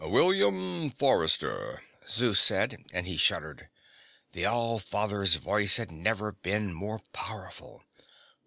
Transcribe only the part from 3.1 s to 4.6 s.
shuddered. The